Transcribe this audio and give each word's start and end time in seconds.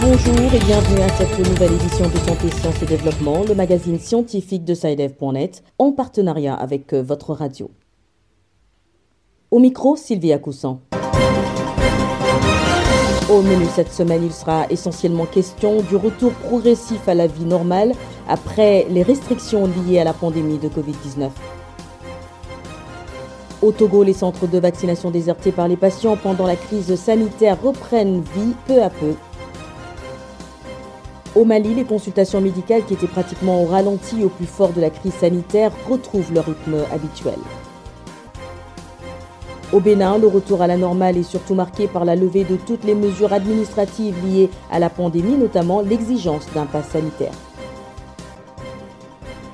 Bonjour 0.00 0.52
et 0.52 0.58
bienvenue 0.58 1.00
à 1.00 1.08
cette 1.10 1.38
nouvelle 1.38 1.74
édition 1.74 2.08
de 2.08 2.16
Santé, 2.16 2.50
Sciences 2.50 2.82
et 2.82 2.86
Développement, 2.86 3.44
le 3.44 3.54
magazine 3.54 4.00
scientifique 4.00 4.64
de 4.64 4.74
SciDev.net, 4.74 5.62
en 5.78 5.92
partenariat 5.92 6.54
avec 6.54 6.92
euh, 6.92 7.02
votre 7.02 7.34
radio. 7.34 7.70
Au 9.52 9.60
micro, 9.60 9.94
Sylvia 9.94 10.40
Coussan. 10.40 10.80
Au 13.30 13.42
menu 13.42 13.66
cette 13.76 13.92
semaine, 13.92 14.24
il 14.24 14.32
sera 14.32 14.66
essentiellement 14.70 15.26
question 15.26 15.82
du 15.82 15.94
retour 15.94 16.32
progressif 16.32 17.08
à 17.08 17.14
la 17.14 17.28
vie 17.28 17.44
normale 17.44 17.92
après 18.28 18.86
les 18.90 19.04
restrictions 19.04 19.68
liées 19.68 20.00
à 20.00 20.04
la 20.04 20.14
pandémie 20.14 20.58
de 20.58 20.68
Covid-19. 20.68 21.30
Au 23.66 23.72
Togo, 23.72 24.04
les 24.04 24.12
centres 24.12 24.46
de 24.46 24.60
vaccination 24.60 25.10
désertés 25.10 25.50
par 25.50 25.66
les 25.66 25.76
patients 25.76 26.16
pendant 26.16 26.46
la 26.46 26.54
crise 26.54 26.94
sanitaire 26.94 27.60
reprennent 27.60 28.20
vie 28.20 28.54
peu 28.68 28.80
à 28.80 28.90
peu. 28.90 29.14
Au 31.34 31.44
Mali, 31.44 31.74
les 31.74 31.82
consultations 31.82 32.40
médicales 32.40 32.84
qui 32.84 32.94
étaient 32.94 33.08
pratiquement 33.08 33.64
au 33.64 33.66
ralenti 33.66 34.22
au 34.22 34.28
plus 34.28 34.46
fort 34.46 34.72
de 34.72 34.80
la 34.80 34.90
crise 34.90 35.14
sanitaire 35.14 35.72
retrouvent 35.90 36.32
leur 36.32 36.44
rythme 36.44 36.76
habituel. 36.94 37.40
Au 39.72 39.80
Bénin, 39.80 40.18
le 40.18 40.28
retour 40.28 40.62
à 40.62 40.68
la 40.68 40.76
normale 40.76 41.16
est 41.16 41.24
surtout 41.24 41.54
marqué 41.54 41.88
par 41.88 42.04
la 42.04 42.14
levée 42.14 42.44
de 42.44 42.54
toutes 42.54 42.84
les 42.84 42.94
mesures 42.94 43.32
administratives 43.32 44.14
liées 44.24 44.48
à 44.70 44.78
la 44.78 44.90
pandémie, 44.90 45.36
notamment 45.36 45.80
l'exigence 45.80 46.46
d'un 46.54 46.66
pass 46.66 46.90
sanitaire. 46.90 47.34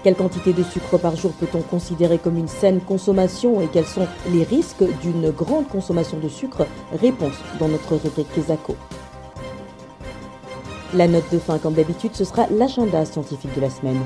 Quelle 0.02 0.16
quantité 0.16 0.52
de 0.52 0.64
sucre 0.64 0.98
par 0.98 1.14
jour 1.14 1.30
peut-on 1.32 1.60
considérer 1.60 2.18
comme 2.18 2.36
une 2.36 2.48
saine 2.48 2.80
consommation 2.80 3.60
et 3.60 3.68
quels 3.68 3.86
sont 3.86 4.08
les 4.32 4.42
risques 4.42 4.82
d'une 5.00 5.30
grande 5.30 5.68
consommation 5.68 6.18
de 6.18 6.28
sucre? 6.28 6.66
Réponse 7.00 7.36
dans 7.60 7.68
notre 7.68 7.94
rubrique. 7.94 8.26
La 10.94 11.06
note 11.06 11.30
de 11.32 11.38
fin, 11.38 11.58
comme 11.58 11.74
d'habitude, 11.74 12.14
ce 12.14 12.24
sera 12.24 12.48
l'agenda 12.48 13.04
scientifique 13.04 13.54
de 13.54 13.60
la 13.60 13.70
semaine. 13.70 14.00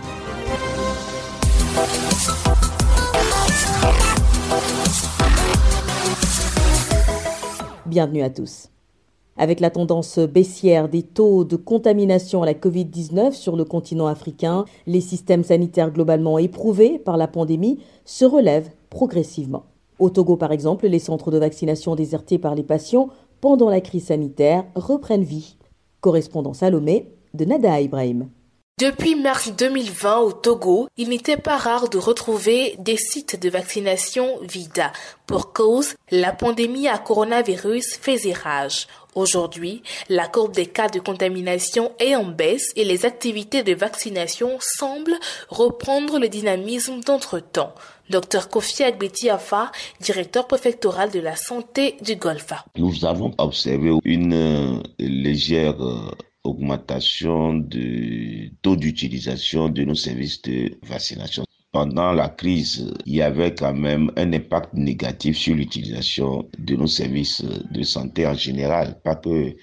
Bienvenue 7.87 8.23
à 8.23 8.29
tous. 8.29 8.69
Avec 9.39 9.61
la 9.61 9.71
tendance 9.71 10.19
baissière 10.19 10.89
des 10.89 11.03
taux 11.03 11.45
de 11.45 11.57
contamination 11.57 12.43
à 12.43 12.47
la 12.47 12.55
Covid-19 12.55 13.33
sur 13.33 13.57
le 13.57 13.65
continent 13.65 14.07
africain, 14.07 14.65
les 14.87 15.03
systèmes 15.03 15.45
sanitaires 15.45 15.93
globalement 15.93 16.39
éprouvés 16.39 16.99
par 16.99 17.19
la 17.19 17.29
pandémie 17.29 17.81
se 18.07 18.25
relèvent 18.25 18.71
progressivement. 18.89 19.65
Au 19.99 20.09
Togo, 20.09 20.37
par 20.37 20.53
exemple, 20.53 20.87
les 20.87 20.99
centres 20.99 21.31
de 21.31 21.39
vaccination 21.39 21.95
désertés 21.95 22.39
par 22.39 22.55
les 22.55 22.63
patients 22.63 23.09
pendant 23.41 23.69
la 23.69 23.81
crise 23.81 24.07
sanitaire 24.07 24.65
reprennent 24.75 25.23
vie. 25.23 25.57
Correspondant 26.01 26.55
Salomé 26.55 27.13
de 27.35 27.45
Nada 27.45 27.81
Ibrahim. 27.81 28.29
Depuis 28.79 29.15
mars 29.15 29.51
2020 29.57 30.19
au 30.19 30.33
Togo, 30.33 30.91
il 30.99 31.09
n'était 31.09 31.39
pas 31.39 31.57
rare 31.57 31.89
de 31.89 31.97
retrouver 31.97 32.75
des 32.79 32.99
sites 32.99 33.41
de 33.41 33.49
vaccination 33.49 34.39
vides. 34.43 34.93
Pour 35.27 35.55
cause, 35.55 35.95
la 36.11 36.33
pandémie 36.33 36.87
à 36.87 36.99
coronavirus 36.99 37.97
faisait 37.97 38.35
rage. 38.35 38.87
Aujourd'hui, 39.15 39.83
la 40.11 40.29
courbe 40.29 40.53
des 40.53 40.67
cas 40.67 40.89
de 40.89 41.01
contamination 41.01 41.93
est 41.99 42.17
en 42.17 42.27
baisse 42.27 42.71
et 42.77 42.85
les 42.85 43.07
activités 43.07 43.63
de 43.63 43.73
vaccination 43.73 44.59
semblent 44.61 45.19
reprendre 45.49 46.19
le 46.19 46.29
dynamisme 46.29 47.01
d'entre-temps. 47.01 47.75
Dr 48.11 48.51
Kofi 48.51 48.83
Agbeti-Afa, 48.83 49.73
directeur 50.01 50.47
préfectoral 50.47 51.11
de 51.11 51.21
la 51.21 51.35
santé 51.35 51.97
du 52.03 52.17
Golfe. 52.17 52.53
Nous 52.77 53.07
avons 53.07 53.33
observé 53.39 53.91
une 54.05 54.83
légère 54.99 55.79
augmentation 56.47 57.55
du 57.55 58.55
taux 58.63 58.77
d'utilisation 58.77 59.69
de 59.69 59.85
nos 59.85 59.95
services 59.95 60.41
de 60.43 60.79
vaccination. 60.83 61.45
Pendant 61.73 62.13
la 62.13 62.29
crise, 62.29 62.95
il 63.05 63.17
y 63.17 63.23
avait 63.23 63.55
quand 63.55 63.75
même 63.75 64.11
un 64.17 64.33
impact 64.33 64.73
négatif 64.73 65.37
sur 65.37 65.55
l'utilisation 65.55 66.49
de 66.59 66.77
nos 66.77 66.87
services 66.87 67.43
de 67.71 67.83
santé 67.83 68.27
en 68.27 68.35
général, 68.35 69.01
pas 69.03 69.17
que 69.17 69.55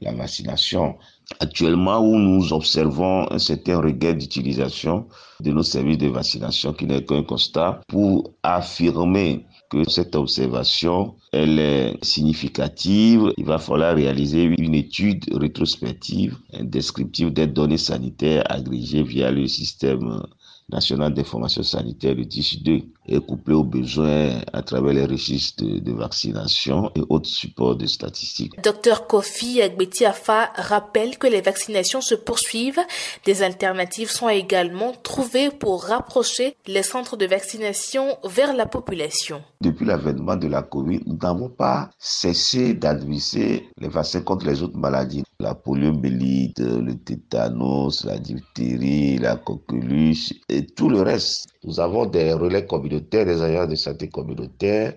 la 0.00 0.12
vaccination. 0.12 0.96
Actuellement, 1.40 1.98
où 2.00 2.16
nous 2.16 2.52
observons 2.54 3.30
un 3.30 3.38
certain 3.38 3.80
regain 3.80 4.14
d'utilisation 4.14 5.08
de 5.40 5.50
nos 5.50 5.62
services 5.62 5.98
de 5.98 6.08
vaccination 6.08 6.72
qui 6.72 6.86
n'est 6.86 7.04
qu'un 7.04 7.22
constat 7.22 7.82
pour 7.88 8.32
affirmer 8.42 9.44
que 9.68 9.88
cette 9.88 10.16
observation, 10.16 11.14
elle 11.32 11.58
est 11.58 12.04
significative. 12.04 13.32
Il 13.36 13.44
va 13.44 13.58
falloir 13.58 13.94
réaliser 13.94 14.44
une 14.44 14.74
étude 14.74 15.24
rétrospective, 15.34 16.36
descriptive 16.60 17.32
des 17.32 17.46
données 17.46 17.78
sanitaires 17.78 18.44
agrégées 18.50 19.02
via 19.02 19.30
le 19.30 19.46
système 19.46 20.22
national 20.70 21.14
d'information 21.14 21.62
sanitaire, 21.62 22.14
le 22.14 22.24
TIS2, 22.24 22.84
est 23.08 23.20
couplé 23.20 23.54
aux 23.54 23.64
besoins 23.64 24.40
à 24.52 24.62
travers 24.62 24.92
les 24.92 25.04
registres 25.04 25.64
de, 25.64 25.92
vaccination 25.92 26.90
et 26.94 27.02
autres 27.08 27.28
supports 27.28 27.76
de 27.76 27.86
statistiques. 27.86 28.54
Dr 28.62 29.06
Kofi 29.06 29.60
Agbetiafa 29.62 30.52
rappelle 30.54 31.18
que 31.18 31.26
les 31.26 31.40
vaccinations 31.40 32.00
se 32.00 32.14
poursuivent. 32.14 32.80
Des 33.24 33.42
alternatives 33.42 34.10
sont 34.10 34.28
également 34.28 34.92
trouvées 35.02 35.50
pour 35.50 35.84
rapprocher 35.84 36.56
les 36.66 36.82
centres 36.82 37.16
de 37.16 37.26
vaccination 37.26 38.16
vers 38.24 38.54
la 38.54 38.66
population. 38.66 39.42
Depuis 39.60 39.86
l'avènement 39.86 40.36
de 40.36 40.46
la 40.46 40.62
COVID, 40.62 41.00
nous 41.06 41.18
n'avons 41.20 41.48
pas 41.48 41.90
cessé 41.98 42.74
d'administrer 42.74 43.68
les 43.78 43.88
vaccins 43.88 44.20
contre 44.20 44.46
les 44.46 44.62
autres 44.62 44.78
maladies. 44.78 45.24
La 45.40 45.54
poliomyélite, 45.54 46.58
le 46.60 46.94
tétanos, 46.94 48.04
la 48.04 48.18
diphtérie, 48.18 49.18
la 49.18 49.36
coqueluche 49.36 50.32
et 50.48 50.66
tout 50.66 50.88
le 50.88 51.02
reste. 51.02 51.48
Nous 51.68 51.80
avons 51.80 52.06
des 52.06 52.32
relais 52.32 52.64
communautaires, 52.64 53.26
des 53.26 53.42
agents 53.42 53.66
de 53.66 53.74
santé 53.74 54.08
communautaires 54.08 54.94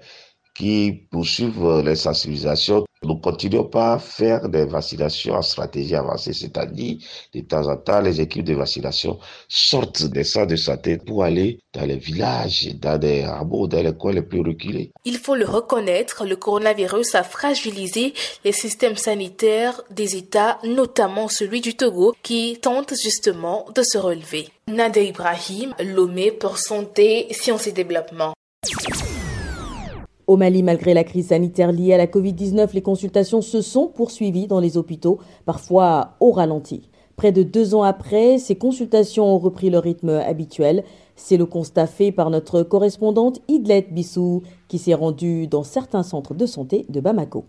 qui 0.55 1.05
poursuivent 1.11 1.81
les 1.83 1.97
sensibilisations. 1.97 2.85
Nous 3.03 3.15
continuons 3.15 3.63
pas 3.63 3.93
à 3.93 3.99
faire 3.99 4.47
des 4.47 4.65
vaccinations 4.65 5.33
en 5.33 5.41
stratégie 5.41 5.95
avancée, 5.95 6.33
c'est-à-dire 6.33 6.97
de 7.33 7.41
temps 7.41 7.67
en 7.67 7.75
temps, 7.75 7.99
les 7.99 8.21
équipes 8.21 8.45
de 8.45 8.53
vaccination 8.53 9.17
sortent 9.47 10.03
des 10.03 10.23
centres 10.23 10.51
de 10.51 10.55
santé 10.55 10.97
pour 10.97 11.23
aller 11.23 11.57
dans 11.73 11.85
les 11.85 11.97
villages, 11.97 12.69
dans 12.75 12.99
des 12.99 13.23
hameaux, 13.23 13.67
dans 13.67 13.81
les 13.81 13.93
coins 13.93 14.13
les 14.13 14.21
plus 14.21 14.41
reculés. 14.41 14.91
Il 15.03 15.17
faut 15.17 15.35
le 15.35 15.45
reconnaître, 15.45 16.25
le 16.27 16.35
coronavirus 16.35 17.15
a 17.15 17.23
fragilisé 17.23 18.13
les 18.45 18.51
systèmes 18.51 18.97
sanitaires 18.97 19.81
des 19.89 20.15
États, 20.15 20.59
notamment 20.63 21.27
celui 21.27 21.59
du 21.59 21.75
Togo, 21.75 22.13
qui 22.21 22.59
tente 22.61 22.93
justement 23.01 23.65
de 23.73 23.81
se 23.81 23.97
relever. 23.97 24.47
Nada 24.67 25.01
Ibrahim, 25.01 25.73
Lomé 25.79 26.29
pour 26.29 26.59
Santé, 26.59 27.25
Sciences 27.31 27.65
et 27.65 27.71
Développement. 27.71 28.33
Au 30.31 30.37
Mali, 30.37 30.63
malgré 30.63 30.93
la 30.93 31.03
crise 31.03 31.27
sanitaire 31.27 31.73
liée 31.73 31.91
à 31.91 31.97
la 31.97 32.07
Covid-19, 32.07 32.73
les 32.73 32.81
consultations 32.81 33.41
se 33.41 33.59
sont 33.59 33.87
poursuivies 33.87 34.47
dans 34.47 34.61
les 34.61 34.77
hôpitaux, 34.77 35.19
parfois 35.43 36.13
au 36.21 36.31
ralenti. 36.31 36.89
Près 37.17 37.33
de 37.33 37.43
deux 37.43 37.75
ans 37.75 37.83
après, 37.83 38.37
ces 38.37 38.55
consultations 38.55 39.25
ont 39.25 39.39
repris 39.39 39.69
leur 39.69 39.83
rythme 39.83 40.07
habituel. 40.07 40.85
C'est 41.17 41.35
le 41.35 41.45
constat 41.45 41.85
fait 41.85 42.13
par 42.13 42.29
notre 42.29 42.63
correspondante 42.63 43.41
Idlet 43.49 43.85
Bissou, 43.91 44.43
qui 44.69 44.77
s'est 44.77 44.93
rendue 44.93 45.47
dans 45.47 45.63
certains 45.63 46.01
centres 46.01 46.33
de 46.33 46.45
santé 46.45 46.85
de 46.87 47.01
Bamako. 47.01 47.43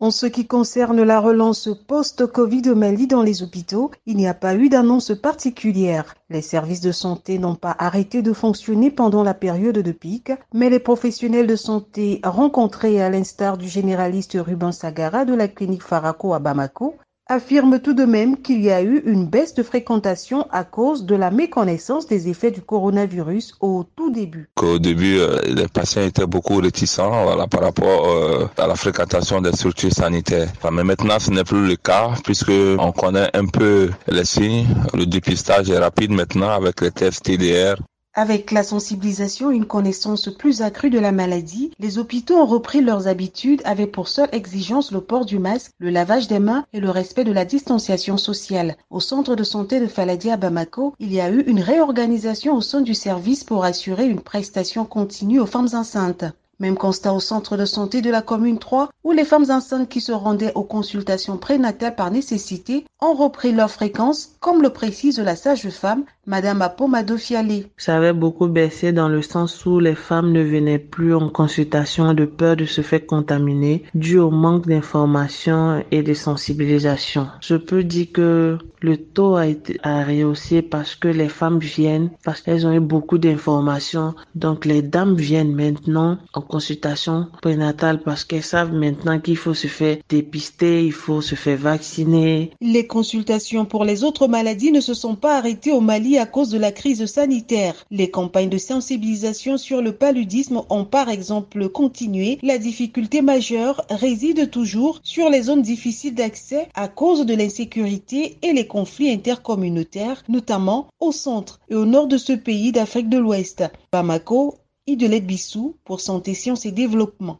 En 0.00 0.10
ce 0.10 0.26
qui 0.26 0.44
concerne 0.46 1.02
la 1.02 1.20
relance 1.20 1.68
post-Covid 1.86 2.68
au 2.68 2.74
Mali 2.74 3.06
dans 3.06 3.22
les 3.22 3.44
hôpitaux, 3.44 3.92
il 4.06 4.16
n'y 4.16 4.26
a 4.26 4.34
pas 4.34 4.56
eu 4.56 4.68
d'annonce 4.68 5.12
particulière. 5.14 6.16
Les 6.30 6.42
services 6.42 6.80
de 6.80 6.90
santé 6.90 7.38
n'ont 7.38 7.54
pas 7.54 7.76
arrêté 7.78 8.20
de 8.20 8.32
fonctionner 8.32 8.90
pendant 8.90 9.22
la 9.22 9.34
période 9.34 9.78
de 9.78 9.92
pic, 9.92 10.32
mais 10.52 10.68
les 10.68 10.80
professionnels 10.80 11.46
de 11.46 11.54
santé 11.54 12.20
rencontrés 12.24 13.00
à 13.00 13.08
l'instar 13.08 13.56
du 13.56 13.68
généraliste 13.68 14.36
Ruben 14.38 14.72
Sagara 14.72 15.24
de 15.24 15.34
la 15.34 15.46
clinique 15.46 15.84
Faraco 15.84 16.34
à 16.34 16.40
Bamako 16.40 16.96
affirme 17.26 17.80
tout 17.80 17.94
de 17.94 18.04
même 18.04 18.36
qu'il 18.42 18.60
y 18.60 18.70
a 18.70 18.82
eu 18.82 19.02
une 19.06 19.26
baisse 19.26 19.54
de 19.54 19.62
fréquentation 19.62 20.46
à 20.50 20.64
cause 20.64 21.06
de 21.06 21.14
la 21.14 21.30
méconnaissance 21.30 22.06
des 22.06 22.28
effets 22.28 22.50
du 22.50 22.60
coronavirus 22.60 23.54
au 23.60 23.84
tout 23.96 24.10
début. 24.10 24.50
Au 24.60 24.78
début, 24.78 25.18
euh, 25.18 25.40
les 25.46 25.66
patients 25.68 26.02
étaient 26.02 26.26
beaucoup 26.26 26.56
réticents 26.56 27.10
par 27.48 27.62
rapport 27.62 28.08
euh, 28.08 28.46
à 28.58 28.66
la 28.66 28.74
fréquentation 28.74 29.40
des 29.40 29.52
structures 29.52 29.92
sanitaires. 29.92 30.48
mais 30.70 30.84
maintenant, 30.84 31.18
ce 31.18 31.30
n'est 31.30 31.44
plus 31.44 31.66
le 31.66 31.76
cas 31.76 32.10
puisque 32.24 32.52
on 32.78 32.92
connaît 32.92 33.30
un 33.34 33.46
peu 33.46 33.90
les 34.08 34.24
signes. 34.24 34.66
Le 34.92 35.06
dépistage 35.06 35.70
est 35.70 35.78
rapide 35.78 36.10
maintenant 36.10 36.50
avec 36.50 36.80
les 36.82 36.90
tests 36.90 37.24
TDR. 37.24 37.76
Avec 38.16 38.52
la 38.52 38.62
sensibilisation 38.62 39.50
et 39.50 39.56
une 39.56 39.64
connaissance 39.64 40.28
plus 40.32 40.62
accrue 40.62 40.88
de 40.88 41.00
la 41.00 41.10
maladie, 41.10 41.72
les 41.80 41.98
hôpitaux 41.98 42.36
ont 42.36 42.46
repris 42.46 42.80
leurs 42.80 43.08
habitudes 43.08 43.60
avec 43.64 43.90
pour 43.90 44.06
seule 44.06 44.28
exigence 44.30 44.92
le 44.92 45.00
port 45.00 45.24
du 45.24 45.40
masque, 45.40 45.72
le 45.80 45.90
lavage 45.90 46.28
des 46.28 46.38
mains 46.38 46.64
et 46.72 46.78
le 46.78 46.90
respect 46.90 47.24
de 47.24 47.32
la 47.32 47.44
distanciation 47.44 48.16
sociale. 48.16 48.76
Au 48.88 49.00
centre 49.00 49.34
de 49.34 49.42
santé 49.42 49.80
de 49.80 49.88
Faladi 49.88 50.30
à 50.30 50.36
Bamako, 50.36 50.94
il 51.00 51.12
y 51.12 51.20
a 51.20 51.28
eu 51.28 51.40
une 51.40 51.58
réorganisation 51.58 52.54
au 52.54 52.60
sein 52.60 52.82
du 52.82 52.94
service 52.94 53.42
pour 53.42 53.64
assurer 53.64 54.06
une 54.06 54.20
prestation 54.20 54.84
continue 54.84 55.40
aux 55.40 55.46
femmes 55.46 55.70
enceintes. 55.72 56.24
Même 56.60 56.76
constat 56.76 57.12
au 57.12 57.20
centre 57.20 57.56
de 57.56 57.64
santé 57.64 58.00
de 58.00 58.10
la 58.10 58.22
commune 58.22 58.60
3 58.60 58.90
où 59.02 59.10
les 59.10 59.24
femmes 59.24 59.50
enceintes 59.50 59.88
qui 59.88 60.00
se 60.00 60.12
rendaient 60.12 60.52
aux 60.54 60.62
consultations 60.62 61.36
prénatales 61.36 61.96
par 61.96 62.12
nécessité 62.12 62.84
ont 63.02 63.14
repris 63.14 63.50
leur 63.50 63.72
fréquence, 63.72 64.30
comme 64.38 64.62
le 64.62 64.70
précise 64.70 65.18
la 65.18 65.34
sage-femme 65.34 66.04
Madame 66.26 66.62
Apomado 66.62 67.18
Fialé. 67.18 67.66
Ça 67.76 67.96
avait 67.96 68.12
beaucoup 68.12 68.46
baissé 68.48 68.92
dans 68.92 69.08
le 69.08 69.20
sens 69.20 69.66
où 69.66 69.78
les 69.78 69.94
femmes 69.94 70.32
ne 70.32 70.42
venaient 70.42 70.78
plus 70.78 71.14
en 71.14 71.28
consultation 71.28 72.14
de 72.14 72.24
peur 72.24 72.56
de 72.56 72.64
se 72.64 72.80
faire 72.80 73.04
contaminer 73.06 73.82
dû 73.94 74.18
au 74.18 74.30
manque 74.30 74.66
d'information 74.66 75.84
et 75.90 76.02
de 76.02 76.14
sensibilisation. 76.14 77.28
Je 77.40 77.56
peux 77.56 77.84
dire 77.84 78.06
que 78.12 78.58
le 78.80 78.98
taux 78.98 79.36
a 79.36 79.46
été 79.46 79.78
rehaussé 79.82 80.60
parce 80.60 80.94
que 80.94 81.08
les 81.08 81.30
femmes 81.30 81.58
viennent, 81.58 82.10
parce 82.22 82.42
qu'elles 82.42 82.66
ont 82.66 82.72
eu 82.72 82.80
beaucoup 82.80 83.16
d'informations. 83.16 84.14
Donc 84.34 84.66
les 84.66 84.82
dames 84.82 85.16
viennent 85.16 85.54
maintenant 85.54 86.18
en 86.34 86.42
consultation 86.42 87.28
prénatale 87.40 88.02
parce 88.02 88.24
qu'elles 88.24 88.42
savent 88.42 88.74
maintenant 88.74 89.20
qu'il 89.20 89.38
faut 89.38 89.54
se 89.54 89.68
faire 89.68 89.96
dépister, 90.08 90.84
il 90.84 90.92
faut 90.92 91.22
se 91.22 91.34
faire 91.34 91.56
vacciner. 91.56 92.50
Les 92.60 92.86
consultations 92.86 93.64
pour 93.64 93.84
les 93.84 94.04
autres 94.04 94.28
maladies 94.28 94.72
ne 94.72 94.80
se 94.80 94.92
sont 94.94 95.16
pas 95.16 95.38
arrêtées 95.38 95.72
au 95.72 95.80
Mali 95.80 96.13
à 96.18 96.26
cause 96.26 96.50
de 96.50 96.58
la 96.58 96.72
crise 96.72 97.06
sanitaire. 97.06 97.86
Les 97.90 98.10
campagnes 98.10 98.48
de 98.48 98.58
sensibilisation 98.58 99.56
sur 99.56 99.82
le 99.82 99.92
paludisme 99.92 100.62
ont 100.70 100.84
par 100.84 101.08
exemple 101.08 101.68
continué. 101.68 102.38
La 102.42 102.58
difficulté 102.58 103.22
majeure 103.22 103.84
réside 103.90 104.50
toujours 104.50 105.00
sur 105.02 105.30
les 105.30 105.42
zones 105.42 105.62
difficiles 105.62 106.14
d'accès 106.14 106.68
à 106.74 106.88
cause 106.88 107.26
de 107.26 107.34
l'insécurité 107.34 108.38
et 108.42 108.52
les 108.52 108.66
conflits 108.66 109.10
intercommunautaires, 109.10 110.22
notamment 110.28 110.88
au 111.00 111.12
centre 111.12 111.60
et 111.68 111.74
au 111.74 111.84
nord 111.84 112.06
de 112.06 112.18
ce 112.18 112.32
pays 112.32 112.72
d'Afrique 112.72 113.08
de 113.08 113.18
l'Ouest. 113.18 113.64
Bamako, 113.92 114.56
Idelette 114.86 115.26
Bissou 115.26 115.76
pour 115.84 116.00
Santé, 116.00 116.34
Sciences 116.34 116.66
et 116.66 116.72
Développement. 116.72 117.38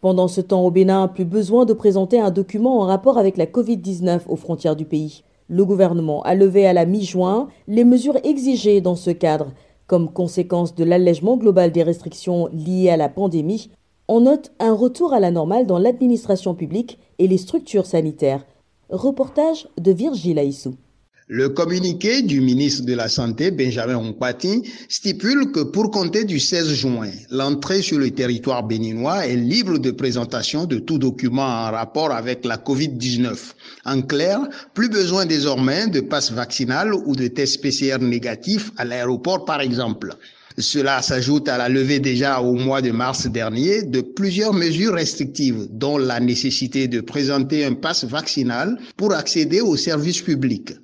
Pendant 0.00 0.28
ce 0.28 0.40
temps, 0.40 0.64
au 0.64 0.70
Bénin, 0.70 1.08
plus 1.08 1.24
besoin 1.24 1.64
de 1.64 1.72
présenter 1.72 2.20
un 2.20 2.30
document 2.30 2.80
en 2.80 2.86
rapport 2.86 3.18
avec 3.18 3.36
la 3.36 3.46
Covid-19 3.46 4.20
aux 4.28 4.36
frontières 4.36 4.76
du 4.76 4.84
pays. 4.84 5.24
Le 5.48 5.64
gouvernement 5.64 6.22
a 6.22 6.34
levé 6.34 6.66
à 6.66 6.72
la 6.72 6.86
mi-juin 6.86 7.48
les 7.68 7.84
mesures 7.84 8.18
exigées 8.24 8.80
dans 8.80 8.96
ce 8.96 9.10
cadre. 9.10 9.52
Comme 9.86 10.12
conséquence 10.12 10.74
de 10.74 10.82
l'allègement 10.82 11.36
global 11.36 11.70
des 11.70 11.84
restrictions 11.84 12.48
liées 12.52 12.90
à 12.90 12.96
la 12.96 13.08
pandémie, 13.08 13.70
on 14.08 14.22
note 14.22 14.52
un 14.58 14.72
retour 14.72 15.12
à 15.12 15.20
la 15.20 15.30
normale 15.30 15.66
dans 15.66 15.78
l'administration 15.78 16.54
publique 16.54 16.98
et 17.18 17.28
les 17.28 17.38
structures 17.38 17.86
sanitaires. 17.86 18.44
Reportage 18.90 19.68
de 19.78 19.92
Virgile 19.92 20.38
Aissou. 20.38 20.74
Le 21.28 21.48
communiqué 21.48 22.22
du 22.22 22.40
ministre 22.40 22.84
de 22.84 22.94
la 22.94 23.08
Santé, 23.08 23.50
Benjamin 23.50 23.96
Ompati, 23.96 24.62
stipule 24.88 25.50
que 25.50 25.58
pour 25.58 25.90
compter 25.90 26.22
du 26.22 26.38
16 26.38 26.72
juin, 26.72 27.10
l'entrée 27.32 27.82
sur 27.82 27.98
le 27.98 28.12
territoire 28.12 28.62
béninois 28.62 29.26
est 29.26 29.34
libre 29.34 29.78
de 29.78 29.90
présentation 29.90 30.66
de 30.66 30.78
tout 30.78 30.98
document 30.98 31.42
en 31.42 31.72
rapport 31.72 32.12
avec 32.12 32.44
la 32.44 32.58
COVID-19. 32.58 33.36
En 33.86 34.02
clair, 34.02 34.38
plus 34.72 34.88
besoin 34.88 35.26
désormais 35.26 35.88
de 35.88 35.98
passe 35.98 36.30
vaccinal 36.30 36.94
ou 36.94 37.16
de 37.16 37.26
tests 37.26 37.60
PCR 37.60 37.98
négatifs 38.00 38.70
à 38.76 38.84
l'aéroport 38.84 39.44
par 39.44 39.60
exemple. 39.60 40.14
Cela 40.58 41.02
s'ajoute 41.02 41.48
à 41.48 41.58
la 41.58 41.68
levée 41.68 41.98
déjà 41.98 42.40
au 42.40 42.54
mois 42.54 42.82
de 42.82 42.92
mars 42.92 43.26
dernier 43.26 43.82
de 43.82 44.00
plusieurs 44.00 44.54
mesures 44.54 44.94
restrictives, 44.94 45.66
dont 45.72 45.98
la 45.98 46.20
nécessité 46.20 46.86
de 46.86 47.00
présenter 47.00 47.64
un 47.64 47.74
passe 47.74 48.04
vaccinal 48.04 48.78
pour 48.96 49.12
accéder 49.12 49.60
aux 49.60 49.76
services 49.76 50.22
publics. 50.22 50.74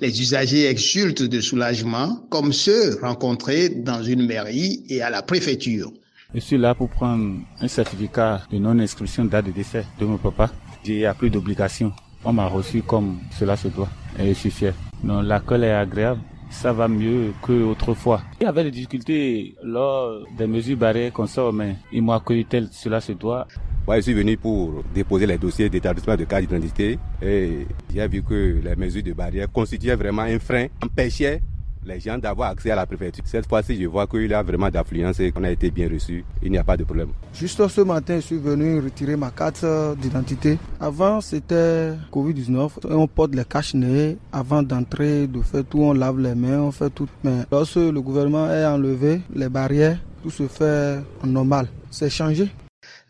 Les 0.00 0.18
usagers 0.22 0.66
exultent 0.66 1.22
de 1.28 1.40
soulagement, 1.42 2.24
comme 2.30 2.54
ceux 2.54 2.98
rencontrés 3.02 3.68
dans 3.68 4.02
une 4.02 4.26
mairie 4.26 4.82
et 4.88 5.02
à 5.02 5.10
la 5.10 5.20
préfecture. 5.20 5.92
Je 6.34 6.40
suis 6.40 6.56
là 6.56 6.74
pour 6.74 6.88
prendre 6.88 7.34
un 7.60 7.68
certificat 7.68 8.40
de 8.50 8.56
non-inscription 8.56 9.26
date 9.26 9.46
de 9.46 9.50
décès 9.50 9.84
de 9.98 10.06
mon 10.06 10.16
papa. 10.16 10.50
J'ai 10.84 11.10
plus 11.18 11.28
d'obligation. 11.28 11.92
On 12.24 12.32
m'a 12.32 12.46
reçu 12.46 12.80
comme 12.80 13.18
cela 13.38 13.56
se 13.58 13.68
doit 13.68 13.90
et 14.18 14.28
je 14.28 14.32
suis 14.32 14.50
fier. 14.50 14.74
Non, 15.04 15.20
l'accueil 15.20 15.64
est 15.64 15.72
agréable. 15.72 16.20
Ça 16.50 16.72
va 16.72 16.88
mieux 16.88 17.32
qu'autrefois. 17.42 18.22
Il 18.40 18.44
y 18.44 18.46
avait 18.46 18.64
des 18.64 18.70
difficultés 18.70 19.54
lors 19.62 20.26
des 20.38 20.46
mesures 20.46 20.78
barrières 20.78 21.12
qu'on 21.12 21.26
sort, 21.26 21.52
mais 21.52 21.76
il 21.92 22.02
m'a 22.02 22.16
accueilli 22.16 22.46
tel 22.46 22.68
cela 22.72 23.00
se 23.02 23.12
doit. 23.12 23.46
Moi, 23.86 23.96
je 23.96 24.02
suis 24.02 24.14
venu 24.14 24.36
pour 24.36 24.84
déposer 24.94 25.26
les 25.26 25.38
dossiers 25.38 25.68
d'établissement 25.68 26.16
de 26.16 26.24
carte 26.24 26.42
d'identité 26.42 26.98
et 27.20 27.66
j'ai 27.92 28.08
vu 28.08 28.22
que 28.22 28.60
les 28.62 28.76
mesures 28.76 29.02
de 29.02 29.12
barrière 29.12 29.50
constituaient 29.50 29.96
vraiment 29.96 30.22
un 30.22 30.38
frein, 30.38 30.66
empêchaient 30.82 31.40
les 31.84 31.98
gens 31.98 32.18
d'avoir 32.18 32.50
accès 32.50 32.70
à 32.70 32.76
la 32.76 32.86
préfecture. 32.86 33.24
Cette 33.26 33.48
fois-ci, 33.48 33.80
je 33.80 33.86
vois 33.86 34.06
qu'il 34.06 34.30
y 34.30 34.34
a 34.34 34.42
vraiment 34.42 34.68
d'affluence 34.68 35.18
et 35.20 35.32
qu'on 35.32 35.44
a 35.44 35.50
été 35.50 35.70
bien 35.70 35.88
reçu. 35.88 36.24
Il 36.42 36.52
n'y 36.52 36.58
a 36.58 36.62
pas 36.62 36.76
de 36.76 36.84
problème. 36.84 37.08
Juste 37.34 37.66
ce 37.66 37.80
matin, 37.80 38.16
je 38.16 38.20
suis 38.20 38.38
venu 38.38 38.80
retirer 38.80 39.16
ma 39.16 39.30
carte 39.30 39.64
d'identité. 40.00 40.58
Avant, 40.78 41.20
c'était 41.20 41.92
Covid-19. 42.12 42.70
On 42.90 43.08
porte 43.08 43.34
les 43.34 43.44
cache-nez 43.44 44.18
avant 44.30 44.62
d'entrer, 44.62 45.26
de 45.26 45.40
faire 45.40 45.64
tout. 45.64 45.80
On 45.80 45.94
lave 45.94 46.18
les 46.20 46.34
mains, 46.34 46.60
on 46.60 46.70
fait 46.70 46.90
tout. 46.90 47.08
Mais 47.24 47.44
lorsque 47.50 47.76
le 47.76 48.00
gouvernement 48.00 48.44
a 48.44 48.72
enlevé 48.72 49.22
les 49.34 49.48
barrières, 49.48 49.98
tout 50.22 50.30
se 50.30 50.46
fait 50.46 51.00
normal. 51.24 51.66
C'est 51.90 52.10
changé. 52.10 52.48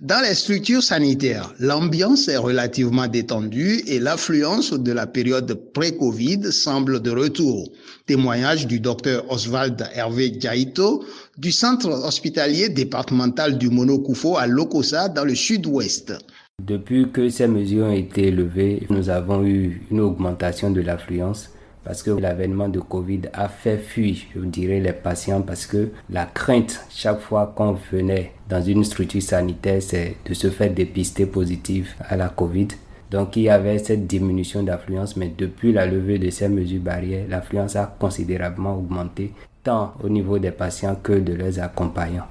Dans 0.01 0.23
les 0.23 0.33
structures 0.33 0.83
sanitaires, 0.83 1.53
l'ambiance 1.59 2.27
est 2.29 2.39
relativement 2.39 3.07
détendue 3.07 3.83
et 3.87 3.99
l'affluence 3.99 4.73
de 4.73 4.93
la 4.93 5.07
période 5.07 5.53
pré-Covid 5.75 6.51
semble 6.51 7.03
de 7.03 7.11
retour. 7.11 7.71
Témoignage 8.07 8.67
du 8.67 8.81
docteur 8.81 9.31
Oswald 9.31 9.87
Hervé 9.95 10.33
Jaito 10.41 11.05
du 11.37 11.53
centre 11.53 11.91
hospitalier 11.91 12.71
départemental 12.71 13.59
du 13.59 13.69
Monokoufo 13.69 14.39
à 14.39 14.47
Lokosa 14.47 15.11
dans 15.11 15.27
le 15.27 15.35
sud-ouest. 15.35 16.15
Depuis 16.63 17.13
que 17.13 17.29
ces 17.29 17.47
mesures 17.47 17.85
ont 17.85 17.93
été 17.93 18.31
levées, 18.31 18.87
nous 18.89 19.11
avons 19.11 19.45
eu 19.45 19.83
une 19.91 20.01
augmentation 20.01 20.71
de 20.71 20.81
l'affluence 20.81 21.51
parce 21.85 22.03
que 22.03 22.11
l'avènement 22.11 22.69
de 22.69 22.81
Covid 22.81 23.23
a 23.33 23.49
fait 23.49 23.79
fuir, 23.79 24.17
je 24.35 24.41
dirais, 24.41 24.81
les 24.81 24.93
patients 24.93 25.43
parce 25.43 25.67
que 25.67 25.91
la 26.11 26.27
crainte 26.27 26.81
chaque 26.91 27.21
fois 27.21 27.53
qu'on 27.57 27.77
venait 27.93 28.33
dans 28.49 28.63
une 28.63 28.85
structure 28.85 29.23
sanitaire, 29.23 29.83
c'est 29.83 30.17
de 30.25 30.35
se 30.35 30.51
faire 30.51 30.73
dépister 30.73 31.27
positif 31.27 31.97
à 32.01 32.17
la 32.17 32.29
Covid. 32.29 32.69
Donc 33.11 33.37
il 33.37 33.43
y 33.43 33.49
avait 33.49 33.79
cette 33.79 34.07
diminution 34.07 34.63
d'affluence, 34.63 35.17
mais 35.17 35.33
depuis 35.37 35.73
la 35.73 35.87
levée 35.87 36.19
de 36.19 36.31
ces 36.31 36.49
mesures 36.49 36.81
barrières, 36.81 37.27
l'affluence 37.29 37.77
a 37.77 37.97
considérablement 37.99 38.77
augmenté, 38.77 39.33
tant 39.65 39.95
au 40.03 40.09
niveau 40.09 40.39
des 40.39 40.53
patients 40.53 40.97
que 41.03 41.13
de 41.13 41.33
leurs 41.33 41.59
accompagnants. 41.59 42.29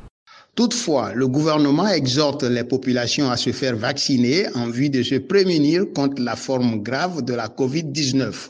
Toutefois, 0.56 1.14
le 1.14 1.28
gouvernement 1.28 1.88
exhorte 1.88 2.44
les 2.44 2.66
populations 2.66 3.30
à 3.30 3.38
se 3.38 3.52
faire 3.52 3.78
vacciner 3.78 4.46
en 4.56 4.70
vue 4.70 4.90
de 4.90 5.04
se 5.04 5.16
prémunir 5.16 5.86
contre 5.96 6.22
la 6.22 6.36
forme 6.36 6.82
grave 6.82 7.24
de 7.24 7.34
la 7.34 7.48
COVID-19. 7.48 8.50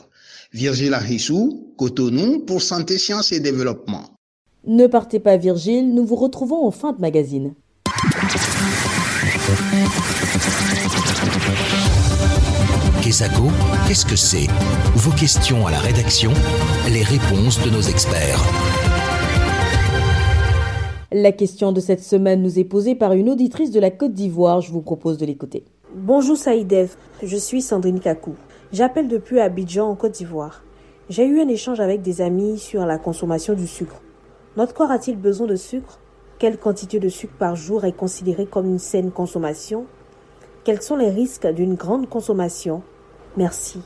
Virgile 0.52 0.94
Arissou, 0.94 1.74
Cotonou, 1.76 2.40
pour 2.40 2.60
Santé, 2.60 2.98
Sciences 2.98 3.30
et 3.30 3.38
Développement. 3.38 4.02
Ne 4.66 4.88
partez 4.88 5.20
pas 5.20 5.36
Virgile, 5.36 5.94
nous 5.94 6.04
vous 6.04 6.16
retrouvons 6.16 6.66
en 6.66 6.72
fin 6.72 6.92
de 6.92 7.00
magazine. 7.00 7.54
Kesako, 13.00 13.44
qu'est-ce 13.86 14.04
que 14.04 14.16
c'est? 14.16 14.48
Vos 14.96 15.12
questions 15.12 15.68
à 15.68 15.70
la 15.70 15.78
rédaction, 15.78 16.32
les 16.90 17.04
réponses 17.04 17.62
de 17.62 17.70
nos 17.70 17.82
experts. 17.82 18.42
La 21.12 21.30
question 21.30 21.70
de 21.70 21.78
cette 21.78 22.02
semaine 22.02 22.42
nous 22.42 22.58
est 22.58 22.64
posée 22.64 22.96
par 22.96 23.12
une 23.12 23.30
auditrice 23.30 23.70
de 23.70 23.78
la 23.78 23.92
Côte 23.92 24.14
d'Ivoire. 24.14 24.60
Je 24.62 24.72
vous 24.72 24.82
propose 24.82 25.16
de 25.16 25.26
l'écouter. 25.26 25.62
Bonjour 25.94 26.36
Saïdev, 26.36 26.96
je 27.22 27.36
suis 27.36 27.62
Sandrine 27.62 28.00
Kakou. 28.00 28.34
J'appelle 28.72 29.08
depuis 29.08 29.40
Abidjan 29.40 29.88
en 29.88 29.96
Côte 29.96 30.12
d'Ivoire. 30.12 30.62
J'ai 31.08 31.26
eu 31.26 31.40
un 31.40 31.48
échange 31.48 31.80
avec 31.80 32.02
des 32.02 32.20
amis 32.20 32.56
sur 32.56 32.86
la 32.86 32.98
consommation 32.98 33.54
du 33.54 33.66
sucre. 33.66 34.00
Notre 34.56 34.74
corps 34.74 34.92
a-t-il 34.92 35.16
besoin 35.16 35.48
de 35.48 35.56
sucre? 35.56 35.98
Quelle 36.38 36.56
quantité 36.56 37.00
de 37.00 37.08
sucre 37.08 37.34
par 37.36 37.56
jour 37.56 37.84
est 37.84 37.96
considérée 37.96 38.46
comme 38.46 38.66
une 38.66 38.78
saine 38.78 39.10
consommation? 39.10 39.86
Quels 40.62 40.82
sont 40.82 40.94
les 40.94 41.10
risques 41.10 41.48
d'une 41.48 41.74
grande 41.74 42.08
consommation? 42.08 42.82
Merci. 43.36 43.80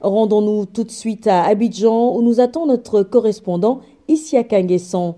Rendons-nous 0.00 0.64
tout 0.64 0.84
de 0.84 0.90
suite 0.90 1.26
à 1.26 1.44
Abidjan 1.44 2.16
où 2.16 2.22
nous 2.22 2.40
attend 2.40 2.64
notre 2.64 3.02
correspondant 3.02 3.80
Isiaka 4.08 4.62
Nguesson. 4.62 5.16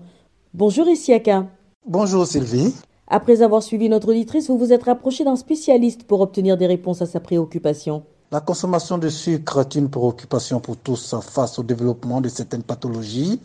Bonjour 0.53 0.89
Isiaka. 0.89 1.45
Bonjour 1.87 2.27
Sylvie. 2.27 2.75
Après 3.07 3.41
avoir 3.41 3.63
suivi 3.63 3.87
notre 3.87 4.09
auditrice, 4.09 4.49
vous 4.49 4.57
vous 4.57 4.73
êtes 4.73 4.83
rapproché 4.83 5.23
d'un 5.23 5.37
spécialiste 5.37 6.03
pour 6.03 6.19
obtenir 6.19 6.57
des 6.57 6.67
réponses 6.67 7.01
à 7.01 7.05
sa 7.05 7.21
préoccupation. 7.21 8.03
La 8.35 8.41
consommation 8.41 8.97
de 8.97 9.07
sucre 9.07 9.61
est 9.61 9.75
une 9.75 9.89
préoccupation 9.89 10.59
pour 10.59 10.75
tous 10.75 11.15
face 11.21 11.57
au 11.57 11.63
développement 11.63 12.19
de 12.19 12.27
certaines 12.27 12.63
pathologies, 12.63 13.39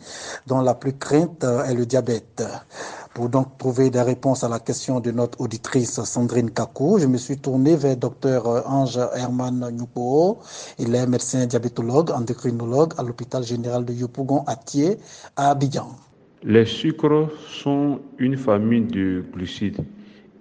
dont 0.47 0.59
la 0.59 0.73
plus 0.73 0.91
crainte 0.91 1.45
est 1.45 1.73
le 1.73 1.85
diabète. 1.85 2.43
Pour 3.13 3.29
donc 3.29 3.57
trouver 3.57 3.89
des 3.89 4.01
réponses 4.01 4.43
à 4.43 4.49
la 4.49 4.59
question 4.59 4.99
de 4.99 5.11
notre 5.11 5.39
auditrice 5.39 6.03
Sandrine 6.03 6.51
Kakou, 6.51 6.99
je 6.99 7.07
me 7.07 7.17
suis 7.17 7.37
tourné 7.37 7.77
vers 7.77 7.95
Dr 7.95 8.63
Ange 8.65 8.99
Herman 9.15 9.65
Nyupo. 9.71 10.39
Il 10.77 10.93
est 10.93 11.07
médecin 11.07 11.45
diabétologue, 11.45 12.11
endocrinologue 12.11 12.91
à 12.97 13.03
l'hôpital 13.03 13.43
général 13.43 13.85
de 13.85 13.93
Yopougon 13.93 14.43
à 14.45 14.57
Thiers, 14.57 14.97
à 15.37 15.51
Abidjan. 15.51 15.87
Les 16.43 16.65
sucres 16.65 17.29
sont 17.47 18.01
une 18.17 18.35
famille 18.35 18.81
de 18.81 19.23
glucides 19.31 19.85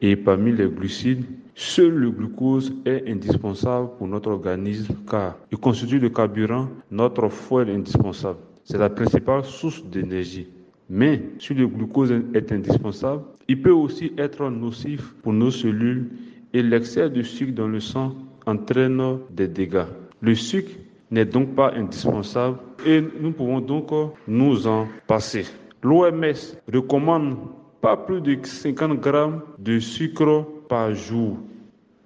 et 0.03 0.17
parmi 0.17 0.51
les 0.51 0.69
glucides, 0.69 1.25
seul 1.61 1.93
le 1.93 2.11
glucose 2.11 2.73
est 2.87 3.05
indispensable 3.07 3.91
pour 3.99 4.09
notre 4.09 4.31
organisme 4.31 4.95
car 5.09 5.37
il 5.53 5.59
constitue 5.59 5.99
le 5.99 6.09
carburant, 6.09 6.69
notre 6.91 7.29
foie 7.29 7.63
indispensable. 7.63 8.39
C'est 8.65 8.79
la 8.79 8.89
principale 8.89 9.45
source 9.45 9.85
d'énergie. 9.85 10.49
Mais 10.89 11.23
si 11.39 11.53
le 11.53 11.67
glucose 11.69 12.13
est 12.35 12.51
indispensable, 12.51 13.23
il 13.47 13.61
peut 13.61 13.73
aussi 13.73 14.13
être 14.17 14.49
nocif 14.49 15.15
pour 15.23 15.35
nos 15.35 15.51
cellules 15.51 16.09
et 16.55 16.63
l'excès 16.63 17.11
de 17.11 17.23
sucre 17.23 17.53
dans 17.55 17.69
le 17.69 17.81
sang 17.81 18.15
entraîne 18.47 19.19
des 19.31 19.47
dégâts. 19.47 19.85
Le 20.23 20.35
sucre 20.35 20.73
n'est 21.11 21.27
donc 21.27 21.55
pas 21.55 21.75
indispensable 21.75 22.57
et 22.87 23.03
nous 23.21 23.33
pouvons 23.33 23.61
donc 23.61 23.91
nous 24.27 24.67
en 24.67 24.89
passer. 25.07 25.45
L'OMS 25.83 26.57
recommande 26.73 27.37
pas 27.83 27.99
plus 27.99 28.21
de 28.23 28.39
50 28.43 28.99
grammes 28.99 29.43
de 29.59 29.79
sucre 29.79 30.47
par 30.69 30.95
jour. 30.95 31.37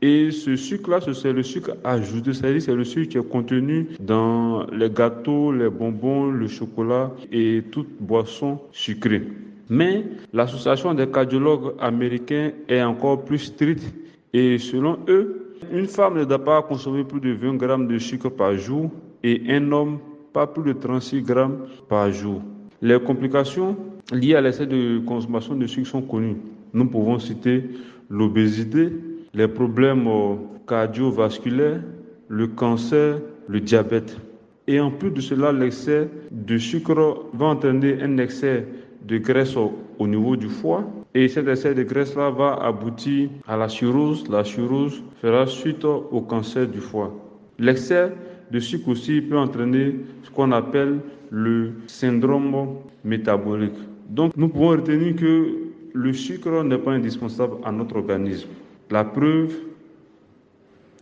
Et 0.06 0.32
ce 0.32 0.54
sucre-là, 0.54 1.00
c'est 1.00 1.32
le 1.32 1.42
sucre 1.42 1.78
ajouté, 1.82 2.34
c'est-à-dire 2.34 2.60
c'est 2.60 2.74
le 2.74 2.84
sucre 2.84 3.08
qui 3.08 3.16
est 3.16 3.26
contenu 3.26 3.86
dans 4.00 4.66
les 4.66 4.90
gâteaux, 4.90 5.50
les 5.50 5.70
bonbons, 5.70 6.26
le 6.26 6.46
chocolat 6.46 7.10
et 7.32 7.62
toute 7.72 7.88
boisson 8.00 8.60
sucrée. 8.70 9.22
Mais 9.70 10.04
l'association 10.34 10.92
des 10.92 11.06
cardiologues 11.06 11.72
américains 11.80 12.50
est 12.68 12.82
encore 12.82 13.24
plus 13.24 13.38
stricte 13.38 13.94
et 14.34 14.58
selon 14.58 14.98
eux, 15.08 15.56
une 15.72 15.86
femme 15.86 16.18
ne 16.18 16.24
doit 16.26 16.44
pas 16.44 16.60
consommer 16.60 17.04
plus 17.04 17.20
de 17.20 17.32
20 17.32 17.54
grammes 17.54 17.88
de 17.88 17.96
sucre 17.98 18.28
par 18.28 18.54
jour 18.58 18.90
et 19.22 19.40
un 19.48 19.72
homme 19.72 20.00
pas 20.34 20.46
plus 20.46 20.64
de 20.64 20.78
36 20.78 21.22
grammes 21.22 21.60
par 21.88 22.12
jour. 22.12 22.42
Les 22.82 23.00
complications 23.00 23.74
liées 24.12 24.34
à 24.34 24.42
l'excès 24.42 24.66
de 24.66 24.98
consommation 25.06 25.54
de 25.54 25.66
sucre 25.66 25.88
sont 25.88 26.02
connues. 26.02 26.36
Nous 26.74 26.84
pouvons 26.84 27.18
citer 27.18 27.64
l'obésité, 28.10 28.92
les 29.34 29.48
problèmes 29.48 30.08
cardiovasculaires, 30.66 31.80
le 32.28 32.46
cancer, 32.46 33.20
le 33.48 33.60
diabète. 33.60 34.16
Et 34.66 34.80
en 34.80 34.90
plus 34.90 35.10
de 35.10 35.20
cela, 35.20 35.52
l'excès 35.52 36.08
de 36.30 36.56
sucre 36.56 37.26
va 37.34 37.46
entraîner 37.46 38.00
un 38.00 38.16
excès 38.18 38.66
de 39.06 39.18
graisse 39.18 39.56
au, 39.56 40.06
niveau 40.06 40.36
du 40.36 40.48
foie. 40.48 40.84
Et 41.14 41.28
cet 41.28 41.48
excès 41.48 41.74
de 41.74 41.82
graisse-là 41.82 42.30
va 42.30 42.54
aboutir 42.54 43.28
à 43.46 43.56
la 43.56 43.68
cirrhose. 43.68 44.24
La 44.30 44.44
cirrhose 44.44 45.02
fera 45.20 45.46
suite 45.46 45.84
au 45.84 46.20
cancer 46.22 46.66
du 46.66 46.80
foie. 46.80 47.14
L'excès 47.58 48.12
de 48.50 48.58
sucre 48.58 48.88
aussi 48.88 49.20
peut 49.20 49.38
entraîner 49.38 49.96
ce 50.22 50.30
qu'on 50.30 50.52
appelle 50.52 51.00
le 51.30 51.72
syndrome 51.86 52.76
métabolique. 53.04 53.78
Donc 54.08 54.32
nous 54.36 54.48
pouvons 54.48 54.68
retenir 54.68 55.16
que 55.16 55.52
le 55.92 56.12
sucre 56.12 56.62
n'est 56.64 56.78
pas 56.78 56.92
indispensable 56.92 57.56
à 57.64 57.70
notre 57.70 57.96
organisme. 57.96 58.48
La 58.90 59.04
preuve, 59.04 59.54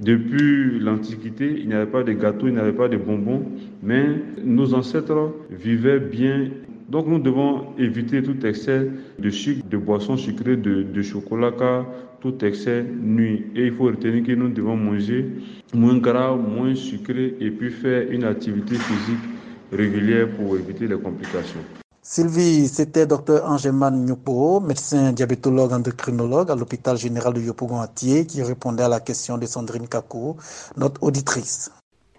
depuis 0.00 0.78
l'Antiquité, 0.80 1.54
il 1.58 1.68
n'y 1.68 1.74
avait 1.74 1.90
pas 1.90 2.02
de 2.02 2.12
gâteaux, 2.12 2.46
il 2.46 2.54
n'y 2.54 2.60
avait 2.60 2.72
pas 2.72 2.88
de 2.88 2.96
bonbons, 2.96 3.42
mais 3.82 4.06
nos 4.44 4.74
ancêtres 4.74 5.32
vivaient 5.50 6.00
bien. 6.00 6.50
Donc 6.88 7.06
nous 7.06 7.18
devons 7.18 7.76
éviter 7.78 8.22
tout 8.22 8.44
excès 8.46 8.88
de 9.18 9.30
sucre, 9.30 9.64
de 9.68 9.76
boissons 9.76 10.16
sucrées, 10.16 10.56
de, 10.56 10.82
de 10.82 11.02
chocolat, 11.02 11.52
car 11.56 11.86
tout 12.20 12.44
excès 12.44 12.84
nuit. 13.02 13.46
Et 13.54 13.66
il 13.66 13.72
faut 13.72 13.84
retenir 13.84 14.24
que 14.24 14.32
nous 14.32 14.48
devons 14.48 14.76
manger 14.76 15.26
moins 15.74 15.98
gras, 15.98 16.36
moins 16.36 16.74
sucré 16.74 17.34
et 17.40 17.50
puis 17.50 17.70
faire 17.70 18.10
une 18.10 18.24
activité 18.24 18.74
physique 18.74 19.24
régulière 19.72 20.28
pour 20.30 20.56
éviter 20.56 20.86
les 20.86 20.98
complications. 20.98 21.81
Sylvie, 22.04 22.66
c'était 22.66 23.06
Dr 23.06 23.44
Angeman 23.46 24.04
Nyupo, 24.04 24.58
médecin 24.58 25.12
diabétologue 25.12 25.72
endocrinologue 25.72 26.50
à 26.50 26.56
l'hôpital 26.56 26.98
général 26.98 27.32
de 27.32 27.40
Yopougon-Atier, 27.40 28.26
qui 28.26 28.42
répondait 28.42 28.82
à 28.82 28.88
la 28.88 28.98
question 28.98 29.38
de 29.38 29.46
Sandrine 29.46 29.86
Kakou, 29.86 30.34
notre 30.76 31.00
auditrice. 31.04 31.70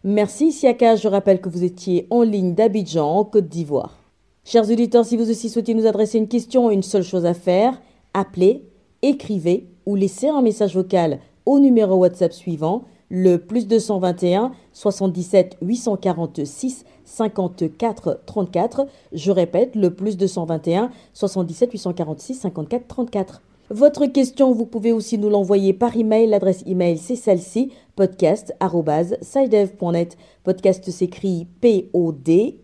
Merci 0.05 0.53
Siaka, 0.53 0.95
je 0.95 1.09
rappelle 1.09 1.41
que 1.41 1.49
vous 1.49 1.65
étiez 1.65 2.07
en 2.11 2.21
ligne 2.21 2.55
d'Abidjan, 2.55 3.05
en 3.05 3.25
Côte 3.25 3.49
d'Ivoire. 3.49 3.97
Chers 4.45 4.69
auditeurs, 4.71 5.03
si 5.03 5.17
vous 5.17 5.29
aussi 5.29 5.49
souhaitez 5.49 5.73
nous 5.73 5.85
adresser 5.85 6.17
une 6.17 6.29
question, 6.29 6.71
une 6.71 6.81
seule 6.81 7.03
chose 7.03 7.25
à 7.25 7.33
faire, 7.33 7.81
appelez, 8.13 8.65
écrivez 9.01 9.67
ou 9.85 9.95
laissez 9.95 10.29
un 10.29 10.41
message 10.41 10.75
vocal 10.75 11.19
au 11.45 11.59
numéro 11.59 11.95
WhatsApp 11.97 12.31
suivant, 12.31 12.85
le 13.15 13.37
plus 13.37 13.67
221 13.67 14.53
77 14.73 15.57
846 15.61 16.83
54 17.05 18.21
34. 18.25 18.87
Je 19.13 19.29
répète, 19.29 19.75
le 19.75 19.93
plus 19.93 20.17
221 20.17 20.89
77 21.13 21.71
846 21.71 22.33
54 22.33 22.87
34. 22.87 23.41
Votre 23.73 24.05
question, 24.05 24.53
vous 24.53 24.67
pouvez 24.67 24.91
aussi 24.91 25.17
nous 25.17 25.29
l'envoyer 25.29 25.73
par 25.73 25.97
email. 25.97 26.27
L'adresse 26.27 26.63
email, 26.67 26.99
c'est 26.99 27.15
celle-ci 27.15 27.71
podcast.sidev.net. 27.95 30.15
Podcast 30.43 30.91
s'écrit 30.91 31.47
P-O-D-C-A-S-T 31.59 32.59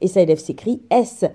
et 0.00 0.08
Sidev 0.08 0.40
s'écrit 0.40 0.82
S-C-I-D-E-V. 0.90 1.30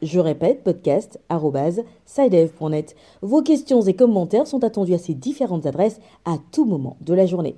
Je 0.00 0.18
répète, 0.18 0.64
podcast.sidev.net. 0.64 2.96
Vos 3.20 3.42
questions 3.42 3.82
et 3.82 3.92
commentaires 3.92 4.46
sont 4.46 4.64
attendus 4.64 4.94
à 4.94 4.98
ces 4.98 5.12
différentes 5.12 5.66
adresses 5.66 6.00
à 6.24 6.38
tout 6.50 6.64
moment 6.64 6.96
de 7.02 7.12
la 7.12 7.26
journée. 7.26 7.56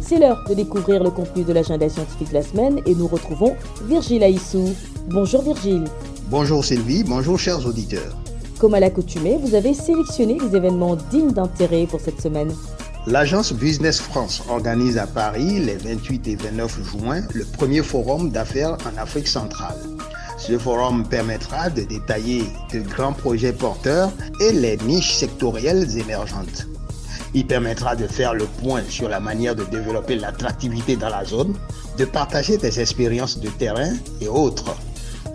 C'est 0.00 0.20
l'heure 0.20 0.44
de 0.48 0.54
découvrir 0.54 1.02
le 1.02 1.10
contenu 1.10 1.42
de 1.42 1.52
l'agenda 1.52 1.88
scientifique 1.88 2.28
de 2.28 2.34
la 2.34 2.42
semaine 2.42 2.80
et 2.86 2.94
nous 2.94 3.08
retrouvons 3.08 3.56
Virgile 3.88 4.22
Aissou. 4.22 4.62
Bonjour 5.10 5.42
Virgile. 5.42 5.84
Bonjour 6.26 6.62
Sylvie, 6.62 7.02
bonjour 7.02 7.38
chers 7.38 7.64
auditeurs. 7.64 8.14
Comme 8.58 8.74
à 8.74 8.80
l'accoutumée, 8.80 9.38
vous 9.40 9.54
avez 9.54 9.72
sélectionné 9.72 10.36
les 10.38 10.54
événements 10.54 10.96
dignes 11.10 11.32
d'intérêt 11.32 11.86
pour 11.86 11.98
cette 11.98 12.20
semaine. 12.20 12.52
L'agence 13.06 13.54
Business 13.54 14.00
France 14.00 14.42
organise 14.50 14.98
à 14.98 15.06
Paris 15.06 15.60
les 15.60 15.76
28 15.76 16.28
et 16.28 16.36
29 16.36 16.80
juin 16.90 17.22
le 17.32 17.46
premier 17.46 17.82
forum 17.82 18.30
d'affaires 18.30 18.76
en 18.84 19.00
Afrique 19.00 19.28
centrale. 19.28 19.78
Ce 20.36 20.58
forum 20.58 21.08
permettra 21.08 21.70
de 21.70 21.84
détailler 21.84 22.44
de 22.74 22.80
grands 22.80 23.14
projets 23.14 23.54
porteurs 23.54 24.12
et 24.42 24.52
les 24.52 24.76
niches 24.76 25.14
sectorielles 25.14 25.96
émergentes. 25.96 26.66
Il 27.32 27.46
permettra 27.46 27.96
de 27.96 28.06
faire 28.06 28.34
le 28.34 28.44
point 28.44 28.82
sur 28.90 29.08
la 29.08 29.20
manière 29.20 29.56
de 29.56 29.64
développer 29.64 30.16
l'attractivité 30.16 30.96
dans 30.96 31.08
la 31.08 31.24
zone, 31.24 31.54
de 31.96 32.04
partager 32.04 32.58
des 32.58 32.78
expériences 32.78 33.40
de 33.40 33.48
terrain 33.48 33.94
et 34.20 34.28
autres. 34.28 34.76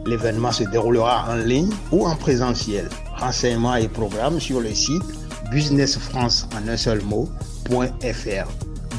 L'événement 0.05 0.51
se 0.51 0.63
déroulera 0.63 1.25
en 1.29 1.35
ligne 1.35 1.71
ou 1.91 2.05
en 2.05 2.15
présentiel. 2.15 2.89
Renseignements 3.17 3.75
et 3.75 3.87
programmes 3.87 4.39
sur 4.39 4.59
le 4.59 4.73
site 4.73 5.03
businessfrance 5.51 6.47
en 6.55 6.67
un 6.67 6.77
seul 6.77 7.01
mot.fr. 7.03 8.47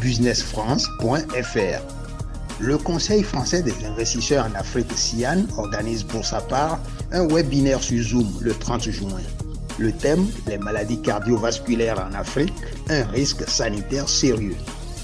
businessfrance.fr. 0.00 1.82
Le 2.61 2.78
Conseil 2.78 3.23
français 3.25 3.62
des 3.62 3.75
investisseurs 3.84 4.46
en 4.46 4.54
Afrique 4.54 4.92
CIAN 4.92 5.44
organise 5.58 6.04
pour 6.04 6.25
sa 6.25 6.40
part 6.40 6.78
un 7.12 7.26
webinaire 7.26 7.82
sur 7.82 8.02
Zoom 8.02 8.32
le 8.40 8.54
30 8.54 8.90
juin. 8.90 9.20
Le 9.78 9.90
thème, 9.90 10.25
les 10.46 10.58
maladies 10.58 11.02
cardiovasculaires 11.02 12.08
en 12.08 12.14
Afrique, 12.14 12.54
un 12.88 13.04
risque 13.06 13.49
sanitaire 13.49 14.08
sérieux. 14.08 14.56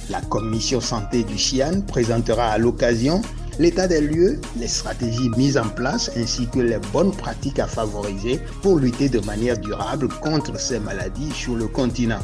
La 0.09 0.21
commission 0.21 0.81
santé 0.81 1.25
du 1.25 1.37
CIAN 1.37 1.81
présentera 1.83 2.51
à 2.51 2.59
l'occasion 2.59 3.21
l'état 3.61 3.87
des 3.87 4.01
lieux, 4.01 4.41
les 4.57 4.67
stratégies 4.67 5.31
mises 5.37 5.57
en 5.59 5.69
place 5.69 6.11
ainsi 6.17 6.49
que 6.49 6.61
les 6.61 6.79
bonnes 6.95 7.13
pratiques 7.13 7.59
à 7.59 7.67
favoriser 7.67 8.41
pour 8.63 8.79
lutter 8.79 9.11
de 9.11 9.21
manière 9.21 9.59
durable 9.59 10.09
contre 10.23 10.59
ces 10.59 10.81
maladies 10.81 11.31
sur 11.33 11.57
le 11.57 11.67
continent. 11.67 12.23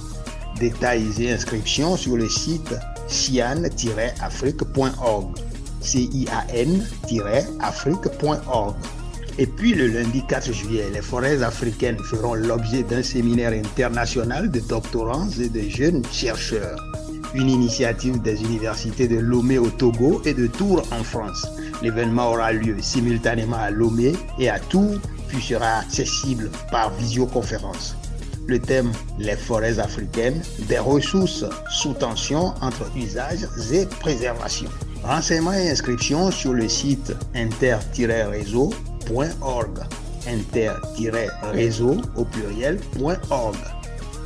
Détails 0.59 1.05
et 1.21 1.33
inscriptions 1.33 1.99
sur 1.99 2.17
le 2.17 2.31
site 2.31 2.75
cian-afrique.org. 3.07 5.37
C-I-A-N-afrique.org. 5.83 8.75
Et 9.39 9.47
puis 9.47 9.75
le 9.75 9.89
lundi 9.89 10.25
4 10.27 10.55
juillet, 10.55 10.87
les 10.91 11.03
forêts 11.03 11.43
africaines 11.43 11.99
feront 11.99 12.33
l'objet 12.33 12.83
d'un 12.83 13.03
séminaire 13.03 13.53
international 13.53 14.51
de 14.51 14.61
doctorants 14.61 15.29
et 15.39 15.51
de 15.51 15.69
jeunes 15.69 16.03
chercheurs. 16.11 16.81
Une 17.35 17.49
initiative 17.49 18.21
des 18.23 18.43
universités 18.43 19.09
de 19.09 19.19
Lomé 19.19 19.59
au 19.59 19.71
Togo 19.71 20.23
et 20.25 20.35
de 20.35 20.47
Tours 20.47 20.83
en 20.93 21.03
France. 21.05 21.47
L'événement 21.83 22.31
aura 22.31 22.53
lieu 22.53 22.77
simultanément 22.81 23.57
à 23.57 23.71
Lomé 23.71 24.15
et 24.39 24.49
à 24.49 24.59
Tours, 24.59 24.99
puis 25.29 25.43
sera 25.43 25.81
accessible 25.81 26.51
par 26.71 26.91
visioconférence. 26.95 27.97
Le 28.47 28.61
thème 28.61 28.93
Les 29.19 29.37
forêts 29.37 29.79
africaines, 29.79 30.41
des 30.69 30.79
ressources 30.79 31.45
sous 31.71 31.95
tension 31.95 32.55
entre 32.61 32.91
usages 32.97 33.47
et 33.73 33.87
préservation. 33.87 34.69
Renseignements 35.03 35.53
et 35.53 35.71
inscriptions 35.71 36.31
sur 36.31 36.53
le 36.53 36.69
site 36.69 37.13
inter-réseau 37.35 38.73
inter-réseau 40.27 41.97
au 42.17 42.25
pluriel.org. 42.25 43.57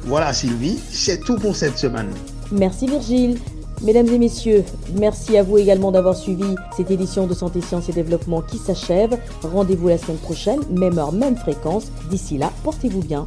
Voilà 0.05 0.33
Sylvie, 0.33 0.81
c'est 0.91 1.21
tout 1.21 1.37
pour 1.37 1.55
cette 1.55 1.79
semaine. 1.79 2.11
Merci 2.53 2.87
Virgile. 2.87 3.39
Mesdames 3.83 4.09
et 4.09 4.19
messieurs, 4.19 4.65
merci 4.95 5.39
à 5.39 5.43
vous 5.43 5.57
également 5.57 5.91
d'avoir 5.91 6.15
suivi 6.15 6.45
cette 6.77 6.91
édition 6.91 7.27
de 7.27 7.33
Santé, 7.33 7.63
Sciences 7.63 7.89
et 7.89 7.93
Développement 7.93 8.43
qui 8.43 8.59
s'achève. 8.59 9.19
Rendez-vous 9.43 9.89
la 9.89 9.97
semaine 9.97 10.19
prochaine, 10.19 10.61
même 10.71 10.99
heure, 10.99 11.13
même 11.13 11.37
fréquence. 11.37 11.91
D'ici 12.11 12.37
là, 12.37 12.53
portez-vous 12.63 13.01
bien. 13.01 13.27